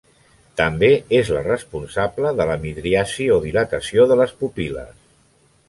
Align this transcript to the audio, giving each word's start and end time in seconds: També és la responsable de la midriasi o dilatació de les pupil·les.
També 0.61 0.87
és 1.17 1.29
la 1.35 1.43
responsable 1.47 2.31
de 2.39 2.49
la 2.53 2.57
midriasi 2.63 3.29
o 3.39 3.39
dilatació 3.47 4.09
de 4.13 4.21
les 4.23 4.37
pupil·les. 4.43 5.01